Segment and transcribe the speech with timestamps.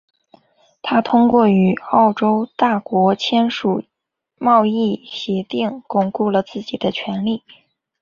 [0.81, 3.83] 他通过与欧洲大国签署
[4.39, 7.43] 贸易协定巩固了自己的权力。